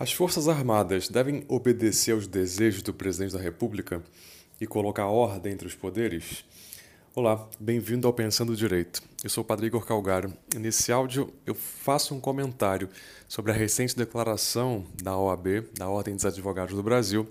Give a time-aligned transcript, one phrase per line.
[0.00, 4.00] As Forças Armadas devem obedecer aos desejos do presidente da República
[4.60, 6.44] e colocar ordem entre os poderes?
[7.16, 9.02] Olá, bem-vindo ao Pensando Direito.
[9.24, 12.88] Eu sou o Padre Igor Calgaro nesse áudio eu faço um comentário
[13.26, 17.28] sobre a recente declaração da OAB, da Ordem dos Advogados do Brasil,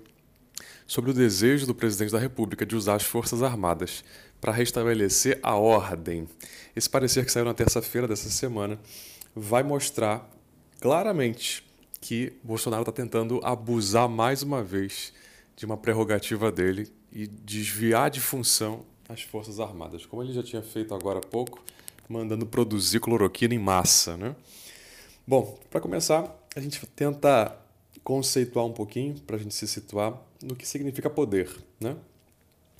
[0.86, 4.04] sobre o desejo do presidente da República de usar as Forças Armadas
[4.42, 6.28] para restabelecer a ordem.
[6.76, 8.78] Esse parecer que saiu na terça-feira dessa semana
[9.34, 10.30] vai mostrar
[10.78, 11.66] claramente
[12.00, 15.12] que Bolsonaro está tentando abusar mais uma vez
[15.56, 20.62] de uma prerrogativa dele e desviar de função as Forças Armadas, como ele já tinha
[20.62, 21.62] feito agora há pouco,
[22.08, 24.16] mandando produzir cloroquina em massa.
[24.16, 24.36] Né?
[25.26, 27.56] Bom, para começar, a gente tenta
[28.04, 31.50] conceituar um pouquinho, para a gente se situar no que significa poder.
[31.80, 31.96] Né?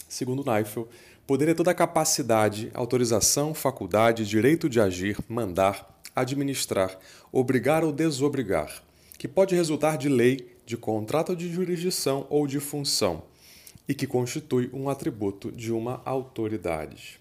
[0.06, 0.88] Segundo Neifel,
[1.26, 6.98] poder é toda a capacidade, autorização, faculdade, direito de agir, mandar, administrar,
[7.32, 8.82] obrigar ou desobrigar
[9.18, 13.24] que pode resultar de lei, de contrato de jurisdição ou de função,
[13.88, 17.18] e que constitui um atributo de uma autoridade.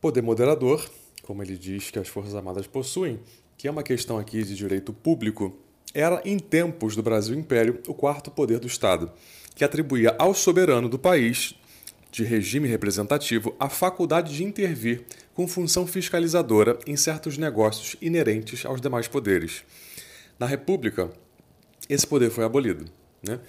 [0.00, 0.90] Poder moderador,
[1.22, 3.20] como ele diz que as Forças Armadas possuem,
[3.56, 5.56] que é uma questão aqui de direito público,
[5.94, 9.12] era, em tempos do Brasil Império, o quarto poder do Estado,
[9.54, 11.54] que atribuía ao soberano do país,
[12.10, 15.04] de regime representativo, a faculdade de intervir
[15.34, 19.64] com função fiscalizadora em certos negócios inerentes aos demais poderes
[20.38, 21.10] na República,
[21.88, 22.84] esse poder foi abolido.
[23.22, 23.40] Né?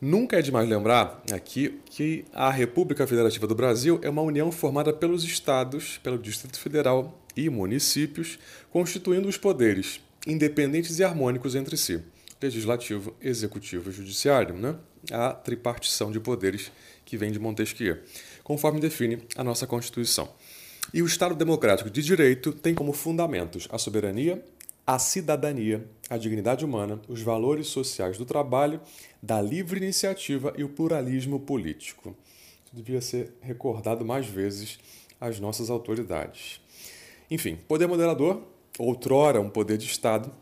[0.00, 4.92] Nunca é demais lembrar aqui que a República Federativa do Brasil é uma união formada
[4.92, 8.38] pelos estados, pelo Distrito Federal e municípios,
[8.70, 12.00] constituindo os poderes independentes e harmônicos entre si:
[12.40, 14.76] legislativo, executivo e judiciário, né?
[15.10, 16.70] a tripartição de poderes
[17.04, 17.98] que vem de Montesquieu,
[18.44, 20.28] conforme define a nossa Constituição.
[20.92, 24.42] E o Estado Democrático de Direito tem como fundamentos a soberania,
[24.88, 28.80] a cidadania, a dignidade humana, os valores sociais do trabalho,
[29.22, 32.16] da livre iniciativa e o pluralismo político.
[32.64, 34.78] Isso devia ser recordado mais vezes
[35.20, 36.58] às nossas autoridades.
[37.30, 38.40] Enfim, poder moderador,
[38.78, 40.32] outrora um poder de Estado,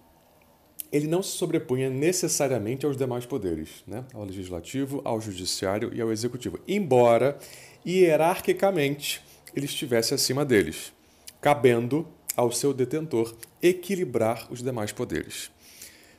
[0.93, 4.05] ele não se sobrepunha necessariamente aos demais poderes, né?
[4.15, 7.37] ao legislativo, ao judiciário e ao executivo, embora
[7.85, 9.21] hierarquicamente
[9.57, 10.93] ele estivesse acima deles,
[11.41, 15.51] cabendo ao seu detentor equilibrar os demais poderes.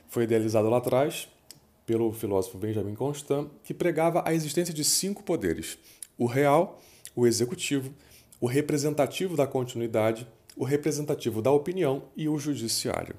[0.08, 1.28] Foi idealizado lá atrás
[1.86, 5.78] pelo filósofo Benjamin Constant, que pregava a existência de cinco poderes:
[6.18, 6.82] o real,
[7.14, 7.94] o executivo,
[8.40, 10.26] o representativo da continuidade,
[10.56, 13.14] o representativo da opinião e o judiciário.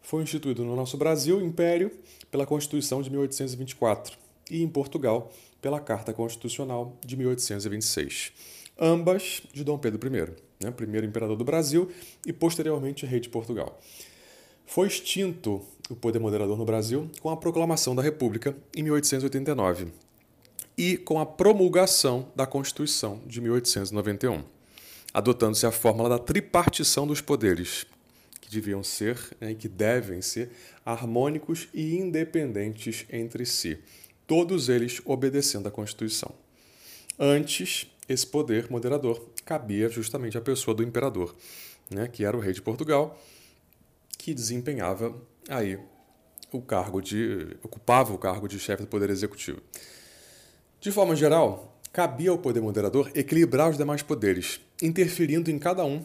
[0.00, 1.90] Foi instituído no nosso Brasil, Império,
[2.30, 4.16] pela Constituição de 1824
[4.50, 5.30] e em Portugal,
[5.60, 8.32] pela Carta Constitucional de 1826,
[8.78, 11.90] ambas de Dom Pedro I né, primeiro imperador do Brasil
[12.26, 13.78] e posteriormente rei de Portugal.
[14.66, 19.88] Foi extinto o poder moderador no Brasil com a proclamação da República em 1889
[20.76, 24.44] e com a promulgação da Constituição de 1891,
[25.12, 27.86] adotando-se a fórmula da tripartição dos poderes,
[28.40, 30.50] que deviam ser né, e que devem ser
[30.84, 33.78] harmônicos e independentes entre si,
[34.26, 36.32] todos eles obedecendo à Constituição.
[37.18, 41.34] Antes, esse poder moderador cabia justamente à pessoa do imperador,
[41.90, 43.18] né, que era o rei de Portugal,
[44.16, 45.14] que desempenhava
[45.48, 45.78] aí
[46.50, 49.60] o cargo de ocupava o cargo de chefe do poder executivo.
[50.80, 56.04] De forma geral, cabia ao poder moderador equilibrar os demais poderes, interferindo em cada um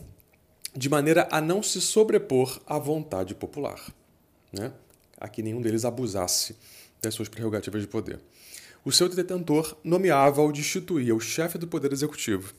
[0.76, 3.80] de maneira a não se sobrepor à vontade popular,
[4.52, 4.74] né?
[5.20, 6.56] a que nenhum deles abusasse
[7.02, 8.20] das suas prerrogativas de poder.
[8.86, 12.54] O seu detentor nomeava ou destituía o chefe do poder executivo,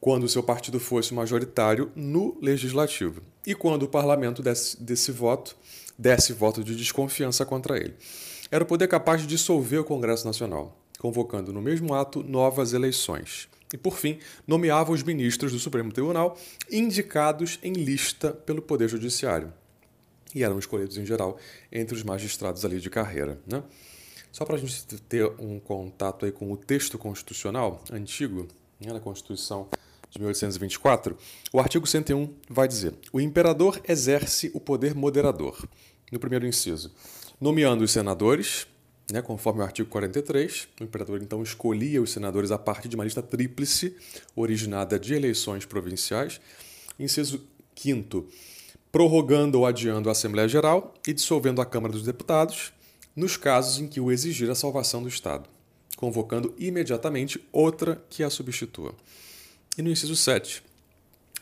[0.00, 5.56] quando o seu partido fosse majoritário no legislativo e quando o parlamento desse, desse voto
[6.00, 7.94] desse voto de desconfiança contra ele.
[8.50, 13.46] Era o poder capaz de dissolver o Congresso Nacional, convocando no mesmo ato novas eleições.
[13.72, 16.38] E, por fim, nomeava os ministros do Supremo Tribunal
[16.70, 19.52] indicados em lista pelo Poder Judiciário.
[20.34, 21.38] E eram escolhidos, em geral,
[21.70, 23.38] entre os magistrados ali de carreira.
[23.46, 23.62] Né?
[24.32, 28.46] Só para a gente ter um contato aí com o texto constitucional antigo,
[28.80, 29.68] né, da Constituição
[30.10, 31.16] de 1824,
[31.52, 35.68] o artigo 101 vai dizer: o imperador exerce o poder moderador,
[36.10, 36.92] no primeiro inciso,
[37.40, 38.66] nomeando os senadores,
[39.12, 40.68] né, conforme o artigo 43.
[40.80, 43.96] O imperador então escolhia os senadores a partir de uma lista tríplice,
[44.34, 46.40] originada de eleições provinciais.
[46.98, 47.44] Inciso
[47.76, 48.26] 5.
[48.92, 52.72] Prorrogando ou adiando a Assembleia Geral e dissolvendo a Câmara dos Deputados,
[53.20, 55.48] nos casos em que o exigir a salvação do Estado,
[55.94, 58.94] convocando imediatamente outra que a substitua.
[59.76, 60.62] E no inciso 7,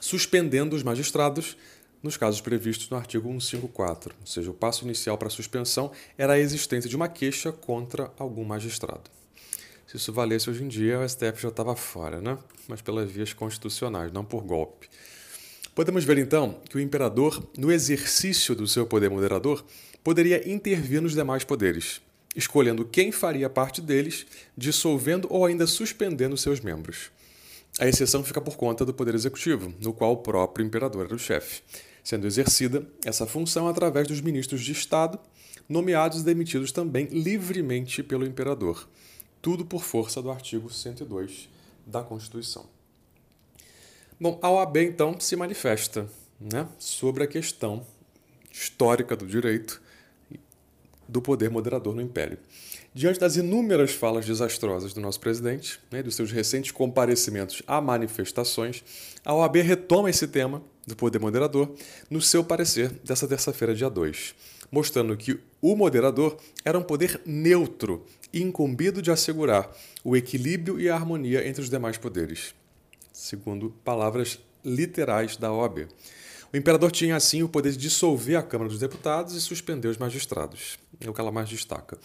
[0.01, 1.57] suspendendo os magistrados
[2.03, 6.33] nos casos previstos no artigo 154, ou seja, o passo inicial para a suspensão era
[6.33, 9.09] a existência de uma queixa contra algum magistrado.
[9.87, 12.37] Se isso valesse hoje em dia, o STF já estava fora, né?
[12.67, 14.89] Mas pelas vias constitucionais, não por golpe.
[15.77, 19.65] Podemos ver então que o imperador, no exercício do seu poder moderador,
[20.03, 22.01] poderia intervir nos demais poderes,
[22.35, 27.11] escolhendo quem faria parte deles, dissolvendo ou ainda suspendendo seus membros.
[27.79, 31.19] A exceção fica por conta do Poder Executivo, no qual o próprio imperador era o
[31.19, 31.63] chefe,
[32.03, 35.19] sendo exercida essa função através dos ministros de Estado,
[35.69, 38.89] nomeados e demitidos também livremente pelo imperador,
[39.43, 41.49] tudo por força do artigo 102
[41.87, 42.67] da Constituição.
[44.21, 46.09] Bom, a OAB então se manifesta
[46.41, 47.87] né, sobre a questão
[48.51, 49.81] histórica do direito
[51.09, 52.39] do poder moderador no Império.
[52.95, 58.85] Diante das inúmeras falas desastrosas do nosso presidente né, dos seus recentes comparecimentos a manifestações,
[59.25, 61.75] a OAB retoma esse tema do poder moderador
[62.11, 64.35] no seu parecer dessa terça-feira, dia 2,
[64.71, 69.71] mostrando que o moderador era um poder neutro incumbido de assegurar
[70.05, 72.55] o equilíbrio e a harmonia entre os demais poderes,
[73.13, 75.89] segundo palavras literais da OAB.
[76.53, 79.99] O imperador tinha, assim, o poder de dissolver a Câmara dos Deputados e suspender os
[79.99, 80.79] magistrados.
[81.01, 81.99] É o que ela mais destaca.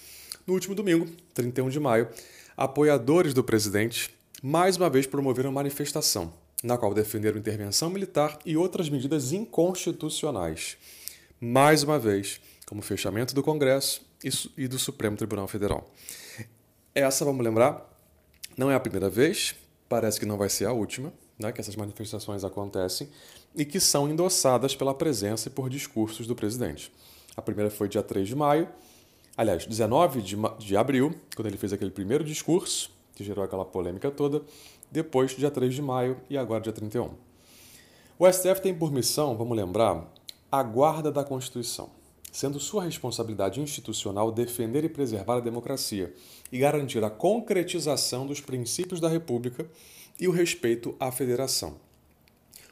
[0.45, 2.09] No último domingo, 31 de maio,
[2.55, 8.89] apoiadores do presidente mais uma vez promoveram manifestação, na qual defenderam intervenção militar e outras
[8.89, 10.75] medidas inconstitucionais.
[11.39, 14.01] Mais uma vez, como fechamento do Congresso
[14.57, 15.89] e do Supremo Tribunal Federal.
[16.93, 17.89] Essa, vamos lembrar,
[18.57, 19.55] não é a primeira vez,
[19.87, 23.09] parece que não vai ser a última, né, que essas manifestações acontecem
[23.55, 26.91] e que são endossadas pela presença e por discursos do presidente.
[27.35, 28.69] A primeira foi dia 3 de maio,
[29.35, 34.11] aliás, 19 de, de abril, quando ele fez aquele primeiro discurso, que gerou aquela polêmica
[34.11, 34.41] toda,
[34.91, 37.11] depois dia 3 de maio e agora dia 31.
[38.17, 40.07] O STF tem por missão, vamos lembrar,
[40.51, 41.89] a guarda da Constituição,
[42.31, 46.13] sendo sua responsabilidade institucional defender e preservar a democracia
[46.51, 49.67] e garantir a concretização dos princípios da República
[50.19, 51.75] e o respeito à federação.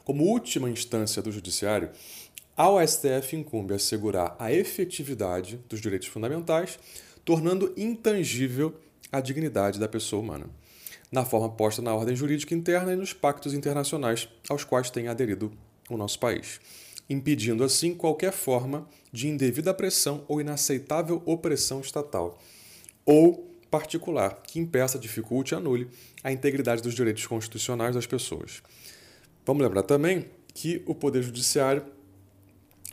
[0.03, 1.89] Como última instância do Judiciário,
[2.61, 6.77] ao STF incumbe assegurar a efetividade dos direitos fundamentais,
[7.25, 8.75] tornando intangível
[9.11, 10.45] a dignidade da pessoa humana,
[11.11, 15.51] na forma posta na ordem jurídica interna e nos pactos internacionais aos quais tem aderido
[15.89, 16.61] o nosso país,
[17.09, 22.39] impedindo assim qualquer forma de indevida pressão ou inaceitável opressão estatal,
[23.03, 25.89] ou particular que impeça, dificulte e anule
[26.23, 28.61] a integridade dos direitos constitucionais das pessoas.
[29.47, 31.83] Vamos lembrar também que o Poder Judiciário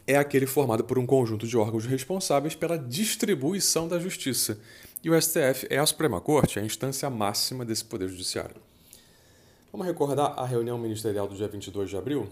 [0.08, 4.58] é aquele formado por um conjunto de órgãos responsáveis pela distribuição da justiça.
[5.04, 8.56] E o STF é a Suprema Corte, a instância máxima desse Poder Judiciário.
[9.70, 12.26] Vamos recordar a reunião ministerial do dia 22 de abril,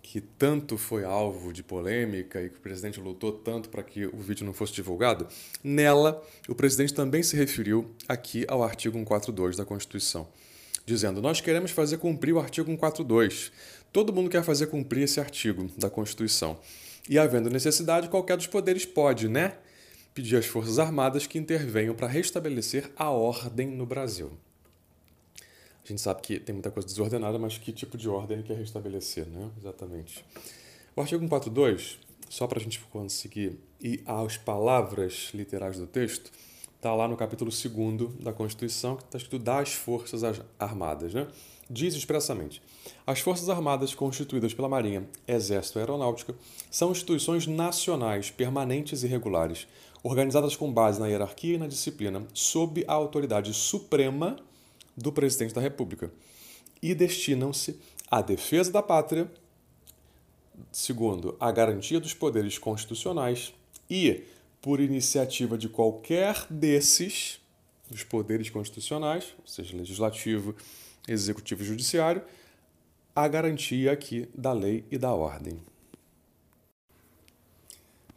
[0.00, 4.18] que tanto foi alvo de polêmica e que o presidente lutou tanto para que o
[4.18, 5.26] vídeo não fosse divulgado?
[5.64, 10.28] Nela, o presidente também se referiu aqui ao artigo 142 da Constituição
[10.86, 13.50] dizendo: Nós queremos fazer cumprir o artigo 142.
[13.92, 16.56] Todo mundo quer fazer cumprir esse artigo da Constituição.
[17.08, 19.56] E havendo necessidade, qualquer dos poderes pode, né?
[20.12, 24.32] Pedir às Forças Armadas que intervenham para restabelecer a ordem no Brasil.
[25.84, 28.56] A gente sabe que tem muita coisa desordenada, mas que tipo de ordem ele quer
[28.56, 29.50] restabelecer, né?
[29.56, 30.24] Exatamente.
[30.96, 36.32] O artigo 142, só para a gente conseguir ir às palavras literais do texto,
[36.74, 40.22] está lá no capítulo 2 da Constituição, que está escrito das Forças
[40.58, 41.14] Armadas.
[41.14, 41.28] Né?
[41.68, 42.62] Diz expressamente:
[43.06, 46.34] as Forças Armadas, constituídas pela Marinha, Exército e Aeronáutica,
[46.70, 49.66] são instituições nacionais permanentes e regulares,
[50.02, 54.36] organizadas com base na hierarquia e na disciplina, sob a autoridade suprema
[54.96, 56.10] do Presidente da República,
[56.80, 59.30] e destinam-se à defesa da pátria,
[60.70, 63.52] segundo, a garantia dos poderes constitucionais
[63.90, 64.22] e
[64.62, 67.40] por iniciativa de qualquer desses,
[67.90, 70.54] dos poderes constitucionais, ou seja, legislativo,
[71.08, 72.22] executivo e judiciário,
[73.14, 75.58] a garantia aqui da lei e da ordem.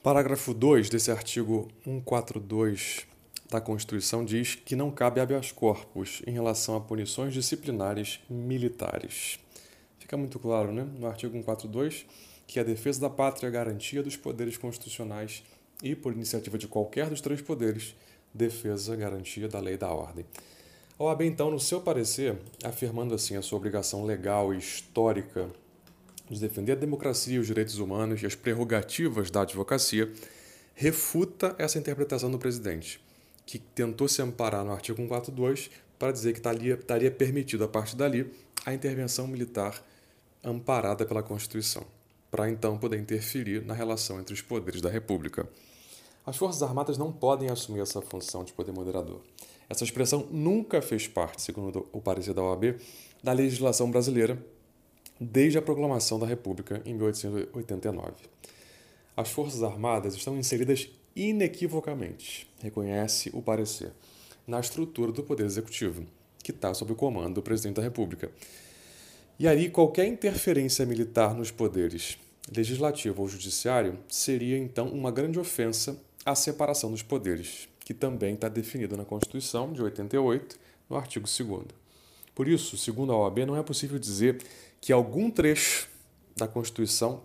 [0.01, 3.05] Parágrafo 2 desse artigo 142
[3.49, 9.39] da Constituição diz que não cabe habeas corpus em relação a punições disciplinares militares.
[9.97, 12.05] Fica muito claro, né, no artigo 142,
[12.47, 15.43] que a defesa da pátria é garantia dos poderes constitucionais
[15.83, 17.95] e, por iniciativa de qualquer dos três poderes,
[18.33, 20.25] defesa, garantia da lei e da ordem.
[20.99, 25.49] A OAB, então, no seu parecer, afirmando assim a sua obrigação legal e histórica
[26.29, 30.11] de defender a democracia, e os direitos humanos e as prerrogativas da advocacia,
[30.75, 33.01] refuta essa interpretação do presidente,
[33.45, 38.29] que tentou se amparar no artigo 142 para dizer que estaria permitido, a partir dali,
[38.65, 39.81] a intervenção militar
[40.43, 41.85] amparada pela Constituição.
[42.29, 45.47] para então poder interferir na relação entre os poderes da República.
[46.25, 49.21] As Forças Armadas não podem assumir essa função de poder moderador.
[49.69, 52.75] Essa expressão nunca fez parte, segundo o parecer da OAB,
[53.23, 54.43] da legislação brasileira
[55.19, 58.13] desde a proclamação da República em 1889.
[59.15, 63.91] As Forças Armadas estão inseridas inequivocamente, reconhece o parecer,
[64.47, 66.05] na estrutura do Poder Executivo,
[66.41, 68.31] que está sob o comando do Presidente da República.
[69.37, 72.17] E aí, qualquer interferência militar nos poderes
[72.55, 78.47] legislativo ou judiciário seria, então, uma grande ofensa à separação dos poderes, que também está
[78.47, 81.65] definida na Constituição de 88, no artigo 2.
[82.35, 84.43] Por isso, segundo a OAB, não é possível dizer
[84.79, 85.89] que algum trecho
[86.37, 87.23] da Constituição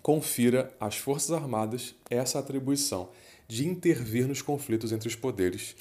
[0.00, 3.08] confira às Forças Armadas essa atribuição
[3.48, 5.74] de intervir nos conflitos entre os poderes,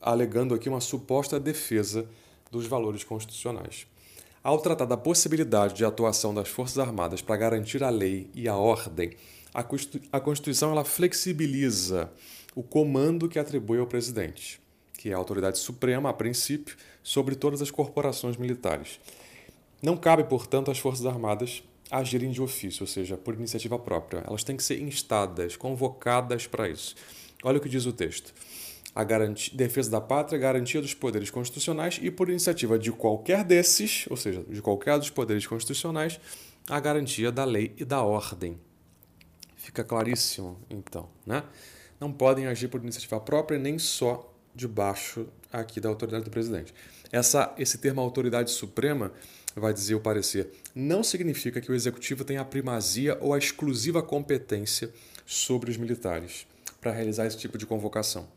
[0.00, 2.04] alegando aqui uma suposta defesa
[2.50, 3.86] dos valores constitucionais.
[4.42, 8.56] Ao tratar da possibilidade de atuação das Forças Armadas para garantir a lei e a
[8.56, 9.12] ordem,
[9.54, 12.10] a Constituição ela flexibiliza
[12.56, 14.58] o comando que atribui ao presidente,
[14.94, 18.98] que é a autoridade suprema, a princípio, sobre todas as corporações militares.
[19.82, 24.24] Não cabe, portanto, às Forças Armadas agirem de ofício, ou seja, por iniciativa própria.
[24.26, 26.96] Elas têm que ser instadas, convocadas para isso.
[27.44, 28.32] Olha o que diz o texto.
[28.94, 29.04] A
[29.52, 34.42] defesa da pátria, garantia dos poderes constitucionais e, por iniciativa de qualquer desses, ou seja,
[34.48, 36.18] de qualquer dos poderes constitucionais,
[36.66, 38.58] a garantia da lei e da ordem.
[39.56, 41.44] Fica claríssimo, então, né?
[42.00, 46.74] Não podem agir por iniciativa própria nem só debaixo aqui da autoridade do presidente.
[47.12, 49.12] Essa, esse termo autoridade suprema
[49.54, 54.02] vai dizer o parecer, não significa que o executivo tenha a primazia ou a exclusiva
[54.02, 54.90] competência
[55.24, 56.46] sobre os militares
[56.80, 58.28] para realizar esse tipo de convocação.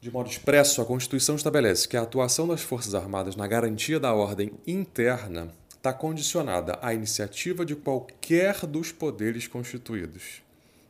[0.00, 4.14] De modo expresso, a Constituição estabelece que a atuação das Forças Armadas na garantia da
[4.14, 10.42] ordem interna está condicionada à iniciativa de qualquer dos poderes constituídos.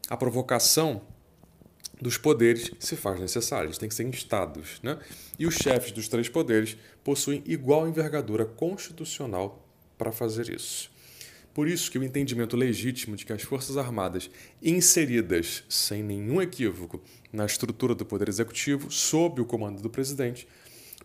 [0.09, 1.03] A provocação
[2.01, 4.81] dos poderes se faz necessária, eles têm que ser instados.
[4.83, 4.99] Né?
[5.39, 9.65] E os chefes dos três poderes possuem igual envergadura constitucional
[9.97, 10.91] para fazer isso.
[11.53, 14.31] Por isso que o entendimento legítimo de que as Forças Armadas,
[14.63, 17.03] inseridas sem nenhum equívoco
[17.33, 20.47] na estrutura do Poder Executivo, sob o comando do presidente,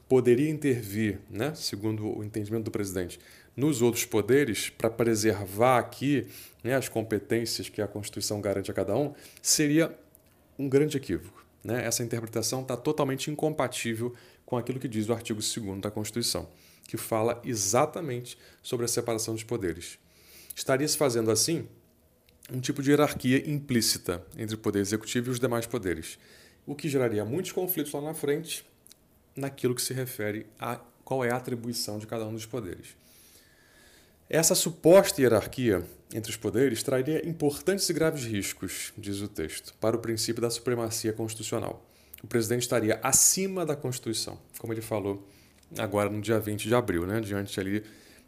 [0.07, 3.19] poderia intervir, né, segundo o entendimento do presidente,
[3.55, 6.27] nos outros poderes para preservar aqui
[6.63, 9.97] né, as competências que a Constituição garante a cada um, seria
[10.57, 11.43] um grande equívoco.
[11.63, 11.86] Né?
[11.86, 14.13] Essa interpretação está totalmente incompatível
[14.45, 16.50] com aquilo que diz o artigo 2 da Constituição,
[16.88, 19.98] que fala exatamente sobre a separação dos poderes.
[20.55, 21.67] Estaria se fazendo assim
[22.51, 26.19] um tipo de hierarquia implícita entre o poder executivo e os demais poderes,
[26.65, 28.65] o que geraria muitos conflitos lá na frente
[29.36, 32.95] naquilo que se refere a qual é a atribuição de cada um dos poderes.
[34.33, 39.95] Essa suposta hierarquia entre os poderes traria importantes e graves riscos, diz o texto, para
[39.95, 41.85] o princípio da supremacia constitucional.
[42.23, 45.23] O presidente estaria acima da Constituição, como ele falou
[45.77, 47.83] agora no dia 20 de abril, né, diante ali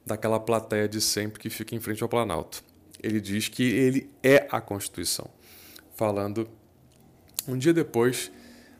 [0.05, 2.63] daquela plateia de sempre que fica em frente ao Planalto.
[3.01, 5.27] Ele diz que ele é a Constituição,
[5.95, 6.47] falando
[7.47, 8.31] um dia depois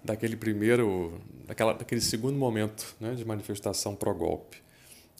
[0.03, 4.63] daquele primeiro, daquela, daquele segundo momento né, de manifestação pró-golpe.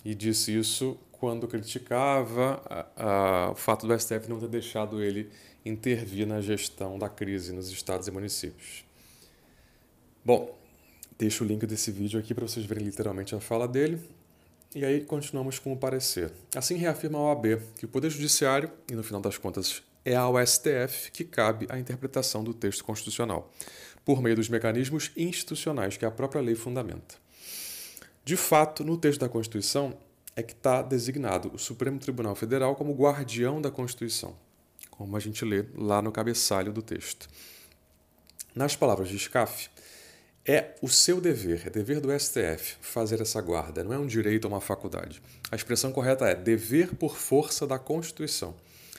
[0.06, 5.30] E disse isso quando criticava a, a, o fato do STF não ter deixado ele
[5.66, 8.86] intervir na gestão da crise nos estados e municípios.
[10.24, 10.58] Bom,
[11.18, 14.00] deixo o link desse vídeo aqui para vocês verem literalmente a fala dele.
[14.76, 16.32] E aí continuamos com o parecer.
[16.56, 20.36] Assim reafirma a OAB que o Poder Judiciário, e no final das contas é ao
[20.46, 23.52] STF que cabe a interpretação do texto constitucional,
[24.04, 27.16] por meio dos mecanismos institucionais que a própria lei fundamenta.
[28.24, 29.98] De fato, no texto da Constituição,
[30.36, 34.36] é que está designado o Supremo Tribunal Federal como guardião da Constituição,
[34.92, 37.30] como a gente lê lá no cabeçalho do texto.
[38.54, 39.70] Nas palavras de SCAF,
[40.46, 44.46] é o seu dever, é dever do STF fazer essa guarda, não é um direito
[44.46, 45.22] ou uma faculdade.
[45.50, 48.56] A expressão correta é dever por força da Constituição,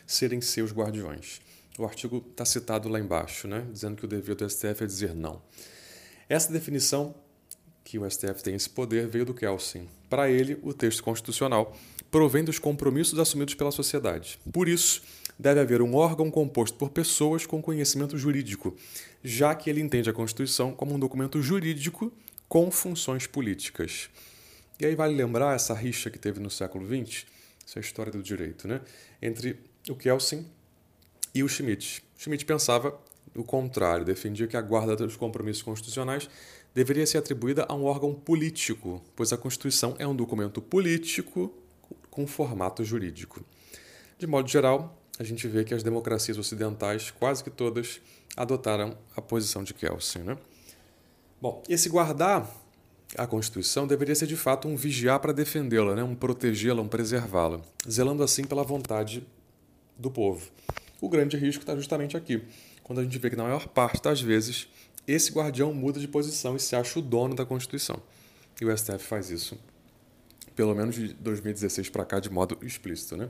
[0.06, 1.40] serem seus guardiões.
[1.78, 5.14] O artigo está citado lá embaixo, né, dizendo que o dever do STF é dizer
[5.14, 5.40] não.
[6.28, 7.14] Essa definição
[7.86, 9.88] que o STF tem esse poder veio do Kelsen.
[10.10, 11.72] Para ele, o texto constitucional
[12.10, 14.40] provém dos compromissos assumidos pela sociedade.
[14.52, 15.02] Por isso,
[15.38, 18.76] deve haver um órgão composto por pessoas com conhecimento jurídico,
[19.22, 22.12] já que ele entende a Constituição como um documento jurídico
[22.48, 24.10] com funções políticas.
[24.80, 27.24] E aí vale lembrar essa rixa que teve no século XX,
[27.64, 28.80] essa é história do direito, né?
[29.22, 30.44] entre o Kelsen
[31.32, 32.02] e o Schmitt.
[32.18, 32.98] Schmitt pensava
[33.32, 36.28] o contrário, defendia que a guarda dos compromissos constitucionais
[36.76, 41.50] deveria ser atribuída a um órgão político, pois a Constituição é um documento político
[42.10, 43.42] com formato jurídico.
[44.18, 47.98] De modo geral, a gente vê que as democracias ocidentais, quase que todas,
[48.36, 50.22] adotaram a posição de Kelsen.
[50.22, 50.36] Né?
[51.40, 52.46] Bom, esse guardar
[53.16, 56.04] a Constituição deveria ser de fato um vigiar para defendê-la, né?
[56.04, 59.26] um protegê-la, um preservá-la, zelando assim pela vontade
[59.96, 60.50] do povo.
[61.00, 62.42] O grande risco está justamente aqui,
[62.82, 64.68] quando a gente vê que na maior parte das vezes
[65.06, 68.02] esse guardião muda de posição e se acha o dono da Constituição.
[68.60, 69.58] E o STF faz isso,
[70.54, 73.16] pelo menos de 2016 para cá, de modo explícito.
[73.16, 73.28] Né?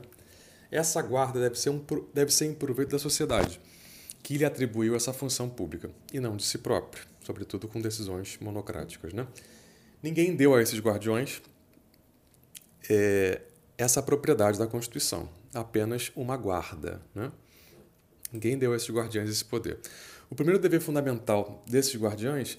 [0.71, 1.83] Essa guarda deve ser, um,
[2.13, 3.59] deve ser em proveito da sociedade,
[4.23, 9.13] que lhe atribuiu essa função pública, e não de si próprio, sobretudo com decisões monocráticas.
[9.13, 9.27] Né?
[10.01, 11.41] Ninguém deu a esses guardiões
[12.89, 13.41] é,
[13.77, 17.01] essa propriedade da Constituição, apenas uma guarda.
[17.13, 17.31] Né?
[18.31, 19.79] Ninguém deu a esses guardiões esse poder.
[20.29, 22.57] O primeiro dever fundamental desses guardiões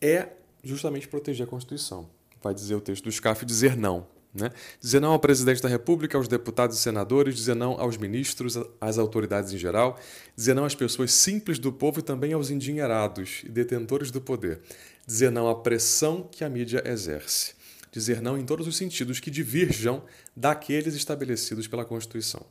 [0.00, 0.28] é
[0.62, 2.08] justamente proteger a Constituição.
[2.42, 4.06] Vai dizer o texto do SCAF dizer não.
[4.32, 4.50] Né?
[4.80, 8.98] Dizer não ao presidente da República, aos deputados e senadores, dizer não aos ministros, às
[8.98, 9.98] autoridades em geral,
[10.36, 14.60] dizer não às pessoas simples do povo e também aos endinheirados e detentores do poder,
[15.06, 17.54] dizer não à pressão que a mídia exerce,
[17.90, 20.04] dizer não em todos os sentidos que divirjam
[20.36, 22.44] daqueles estabelecidos pela Constituição.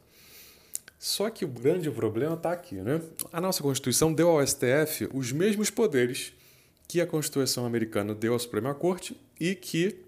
[0.99, 3.01] Só que o grande problema está aqui, né?
[3.31, 6.33] A nossa Constituição deu ao STF os mesmos poderes
[6.87, 9.99] que a Constituição americana deu à Suprema Corte e que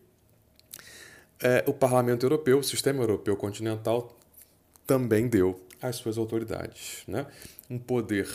[1.39, 4.17] é, o Parlamento Europeu, o sistema europeu continental,
[4.85, 7.03] também deu às suas autoridades.
[7.07, 7.25] Né?
[7.69, 8.27] Um poder,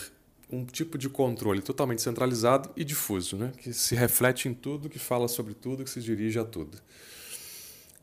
[0.49, 3.51] um tipo de controle totalmente centralizado e difuso, né?
[3.57, 6.77] que se reflete em tudo, que fala sobre tudo, que se dirige a tudo.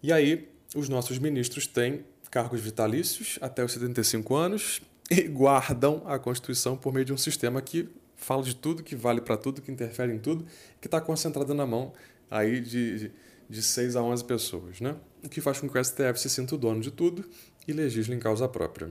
[0.02, 6.18] E aí, os nossos ministros têm cargos vitalícios até os 75 anos e guardam a
[6.18, 9.70] Constituição por meio de um sistema que fala de tudo, que vale para tudo, que
[9.70, 10.46] interfere em tudo,
[10.80, 11.92] que está concentrado na mão
[12.30, 13.12] aí de, de,
[13.50, 14.96] de 6 a 11 pessoas, né?
[15.22, 17.22] o que faz com que o STF se sinta o dono de tudo
[17.68, 18.90] e legisle em causa própria.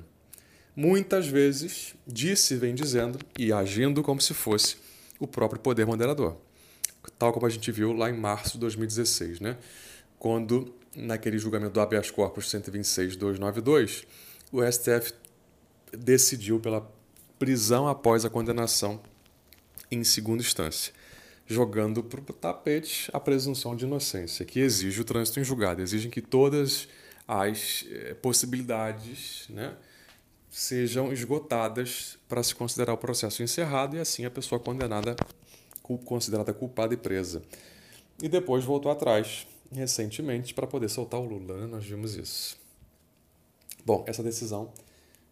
[0.75, 4.77] Muitas vezes disse, vem dizendo e agindo como se fosse
[5.19, 6.37] o próprio poder moderador,
[7.17, 9.57] tal como a gente viu lá em março de 2016, né?
[10.19, 14.05] quando naquele julgamento do habeas corpus 126.292,
[14.51, 15.13] o STF
[15.91, 16.89] decidiu pela
[17.39, 19.01] prisão após a condenação
[19.89, 20.93] em segunda instância,
[21.45, 26.09] jogando para o tapete a presunção de inocência, que exige o trânsito em julgado, exige
[26.09, 26.87] que todas
[27.27, 29.75] as eh, possibilidades né,
[30.49, 35.15] sejam esgotadas para se considerar o processo encerrado e assim a pessoa condenada,
[36.05, 37.41] considerada culpada e presa.
[38.21, 41.57] E depois voltou atrás recentemente para poder soltar o Lula.
[41.61, 41.67] Né?
[41.67, 42.57] Nós vimos isso.
[43.85, 44.71] Bom, essa decisão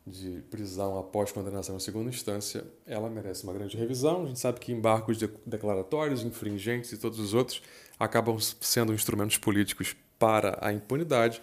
[0.06, 4.24] de prisão após condenação em segunda instância, ela merece uma grande revisão.
[4.24, 7.62] A gente sabe que embargos declaratórios, infringentes e todos os outros
[8.00, 11.42] acabam sendo instrumentos políticos para a impunidade,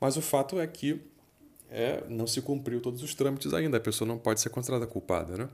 [0.00, 1.00] mas o fato é que
[1.70, 5.36] é, não se cumpriu todos os trâmites ainda, a pessoa não pode ser considerada culpada.
[5.36, 5.48] Né?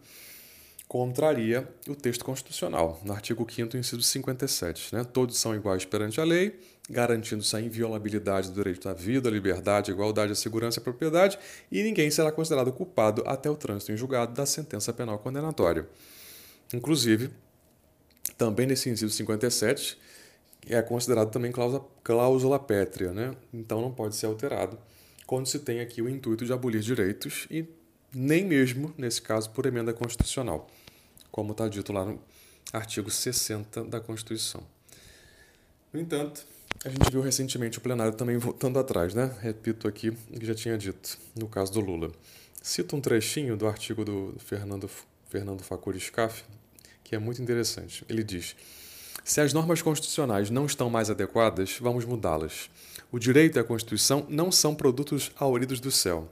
[0.93, 4.95] Contraria o texto constitucional, no artigo 5 inciso 57.
[4.95, 5.03] Né?
[5.03, 9.91] Todos são iguais perante a lei, garantindo-se a inviolabilidade do direito à vida, à liberdade,
[9.91, 11.39] à igualdade, à segurança e à propriedade,
[11.71, 15.89] e ninguém será considerado culpado até o trânsito em julgado da sentença penal condenatória.
[16.75, 17.31] Inclusive,
[18.37, 19.97] também nesse inciso 57,
[20.69, 23.35] é considerado também cláusula, cláusula pétrea, né?
[23.51, 24.79] então não pode ser alterado
[25.27, 27.65] quando se tem aqui o intuito de abolir direitos e
[28.15, 30.69] nem mesmo, nesse caso, por emenda constitucional
[31.33, 32.21] como está dito lá no
[32.73, 34.63] artigo 60 da Constituição.
[35.93, 36.47] No entanto,
[36.85, 39.35] a gente viu recentemente o plenário também voltando atrás, né?
[39.41, 42.13] Repito aqui o que já tinha dito no caso do Lula.
[42.63, 44.89] Cito um trechinho do artigo do Fernando,
[45.29, 46.45] Fernando Facuri Scaff,
[47.03, 48.05] que é muito interessante.
[48.09, 48.55] Ele diz:
[49.25, 52.71] Se as normas constitucionais não estão mais adequadas, vamos mudá-las.
[53.11, 56.29] O direito e a Constituição não são produtos auridos do céu.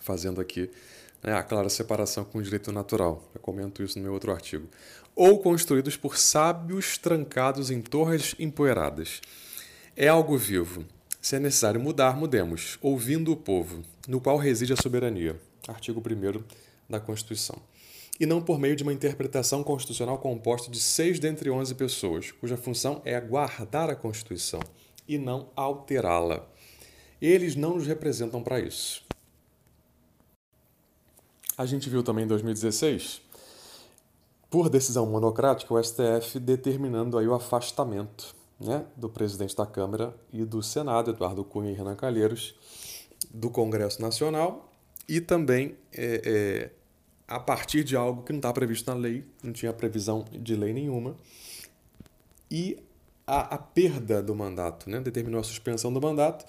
[0.00, 0.70] Fazendo aqui
[1.22, 3.22] né, a clara separação com o direito natural.
[3.34, 4.68] Eu comento isso no meu outro artigo.
[5.14, 9.20] Ou construídos por sábios trancados em torres empoeiradas.
[9.96, 10.84] É algo vivo.
[11.20, 15.38] Se é necessário mudar, mudemos, ouvindo o povo, no qual reside a soberania.
[15.68, 16.42] Artigo 1
[16.88, 17.56] da Constituição.
[18.18, 22.56] E não por meio de uma interpretação constitucional composta de seis dentre onze pessoas, cuja
[22.56, 24.60] função é guardar a Constituição
[25.06, 26.46] e não alterá-la.
[27.20, 29.09] Eles não nos representam para isso.
[31.56, 33.20] A gente viu também em 2016,
[34.50, 40.44] por decisão monocrática, o STF determinando aí o afastamento né, do presidente da Câmara e
[40.44, 42.54] do Senado, Eduardo Cunha e Renan Calheiros,
[43.32, 44.70] do Congresso Nacional
[45.10, 46.70] e também é, é,
[47.26, 50.72] a partir de algo que não está previsto na lei, não tinha previsão de lei
[50.72, 51.16] nenhuma,
[52.50, 52.78] e
[53.26, 56.44] a, a perda do mandato, né, determinou a suspensão do mandato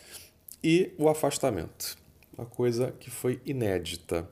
[0.64, 1.98] e o afastamento.
[2.38, 4.30] uma coisa que foi inédita,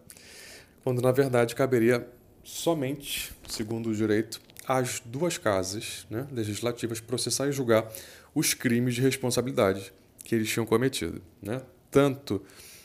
[0.83, 2.07] quando na verdade caberia
[2.43, 7.91] somente, segundo o direito, às duas casas né, legislativas processar e julgar
[8.35, 9.91] os crimes de responsabilidade
[10.23, 11.21] que eles tinham cometido.
[11.41, 11.61] Né?
[11.89, 12.41] Tanto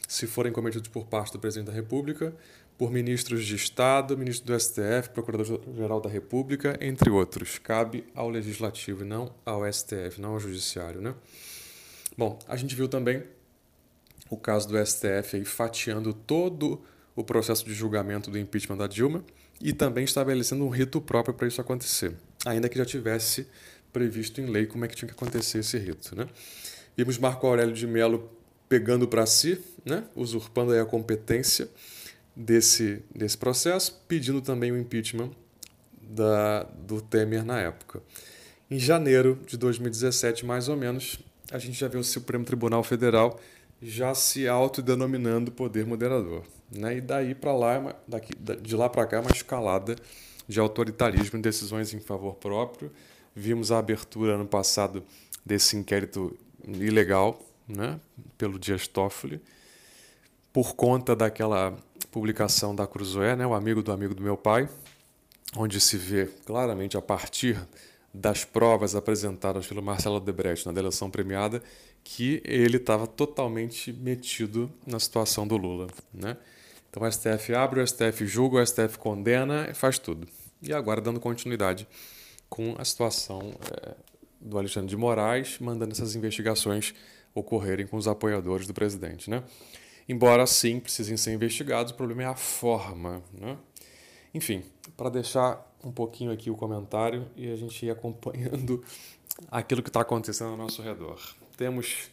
[0.09, 2.35] se forem cometidos por parte do presidente da República,
[2.77, 7.59] por ministros de Estado, ministro do STF, Procurador-Geral da República, entre outros.
[7.59, 11.01] Cabe ao Legislativo e não ao STF, não ao Judiciário.
[11.01, 11.15] Né?
[12.17, 13.23] Bom, a gente viu também
[14.29, 19.25] o caso do STF aí fatiando todo o processo de julgamento do impeachment da Dilma
[19.61, 23.47] e também estabelecendo um rito próprio para isso acontecer, ainda que já tivesse
[23.93, 26.17] previsto em lei como é que tinha que acontecer esse rito.
[26.17, 26.27] Né?
[26.97, 28.29] Vimos Marco Aurélio de Mello
[28.69, 30.05] pegando para si, né?
[30.17, 31.69] usurpando a competência
[32.35, 35.31] desse, desse processo, pedindo também o impeachment
[36.03, 38.03] da, do Temer na época.
[38.71, 41.19] Em janeiro de 2017, mais ou menos,
[41.53, 43.39] a gente já viu o Supremo Tribunal Federal
[43.85, 46.43] já se autodenominando poder moderador.
[46.71, 46.97] Né?
[46.97, 49.95] E daí para lá, daqui, de lá para cá, uma escalada
[50.49, 52.91] de autoritarismo e decisões em favor próprio.
[53.37, 55.05] Vimos a abertura ano passado
[55.45, 58.01] desse inquérito ilegal né?
[58.39, 59.41] pelo Dias Toffoli,
[60.53, 61.77] por conta daquela
[62.11, 63.47] publicação da Cruzoé, né?
[63.47, 64.69] o amigo do amigo do meu pai,
[65.57, 67.61] onde se vê claramente a partir
[68.13, 71.63] das provas apresentadas pelo Marcelo Debrecht na delação premiada
[72.05, 75.87] que ele estava totalmente metido na situação do Lula.
[76.13, 76.37] Né?
[76.91, 80.29] Então o STF abre, o STF julga, o STF condena e faz tudo.
[80.63, 81.89] E agora dando continuidade
[82.49, 83.95] com a situação é,
[84.41, 86.95] do Alexandre de Moraes, mandando essas investigações
[87.35, 89.29] ocorrerem com os apoiadores do presidente.
[89.29, 89.43] Né?
[90.09, 93.23] Embora sim precisem ser investigados, o problema é a forma.
[93.33, 93.57] Né?
[94.33, 94.63] Enfim,
[94.97, 98.85] para deixar um pouquinho aqui o comentário e a gente ir acompanhando
[99.51, 101.19] aquilo que está acontecendo ao nosso redor.
[101.57, 102.11] Temos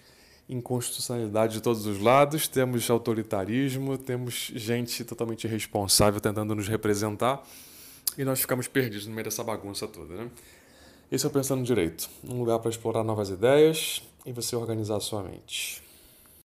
[0.49, 7.41] inconstitucionalidade de todos os lados, temos autoritarismo, temos gente totalmente irresponsável tentando nos representar
[8.17, 10.13] e nós ficamos perdidos no meio dessa bagunça toda.
[10.13, 10.30] Né?
[11.12, 14.99] Esse é o Pensando Direito um lugar para explorar novas ideias e você organizar a
[14.99, 15.81] sua mente.